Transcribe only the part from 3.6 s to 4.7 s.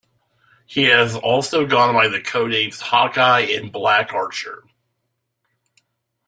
"Black Archer".